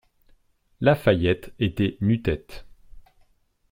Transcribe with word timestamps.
La 0.79 0.95
Fayette 0.95 1.53
était 1.59 1.99
nu 2.01 2.23
tête. 2.23 2.65